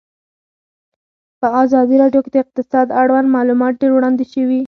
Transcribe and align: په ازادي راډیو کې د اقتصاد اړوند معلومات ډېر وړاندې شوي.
په 1.39 1.47
ازادي 1.63 1.95
راډیو 2.03 2.23
کې 2.23 2.31
د 2.33 2.37
اقتصاد 2.43 2.87
اړوند 3.01 3.27
معلومات 3.35 3.73
ډېر 3.81 3.91
وړاندې 3.93 4.25
شوي. 4.33 4.59